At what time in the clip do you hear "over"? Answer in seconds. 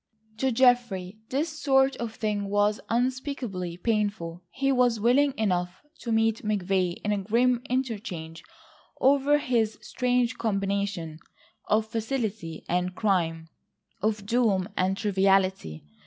8.99-9.37